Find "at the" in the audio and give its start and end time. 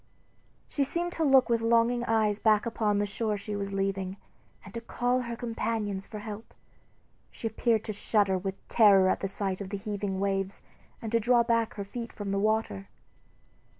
9.09-9.27